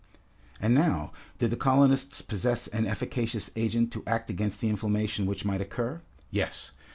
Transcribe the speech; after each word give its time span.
And 0.59 0.73
now 0.73 1.11
did 1.37 1.51
the 1.51 1.55
colonists 1.55 2.23
possess 2.23 2.65
an 2.65 2.87
efficacious 2.87 3.51
agent 3.55 3.91
to 3.91 4.03
act 4.07 4.31
against 4.31 4.59
the 4.59 4.67
inflammation 4.69 5.27
which 5.27 5.45
might 5.45 5.61
occur? 5.61 6.01
Yes. 6.31 6.71